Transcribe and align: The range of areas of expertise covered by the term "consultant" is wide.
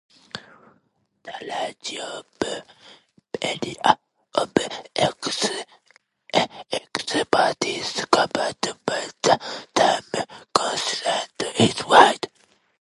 The 1.21 1.33
range 1.47 1.95
of 1.97 2.25
areas 3.39 3.97
of 4.33 4.57
expertise 6.71 8.05
covered 8.11 8.61
by 8.83 9.03
the 9.21 9.67
term 9.75 10.27
"consultant" 10.55 11.59
is 11.59 11.85
wide. 11.85 12.31